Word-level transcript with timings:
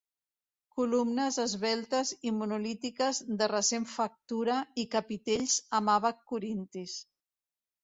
Columnes 0.77 1.35
esveltes 1.43 2.13
i 2.29 2.31
monolítiques 2.37 3.21
de 3.43 3.51
recent 3.53 3.87
factura 3.93 4.57
i 4.85 4.89
capitells 4.97 5.61
amb 5.83 5.95
àbac 5.99 6.27
corintis. 6.35 6.99